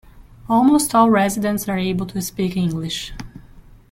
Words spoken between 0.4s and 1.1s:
Almost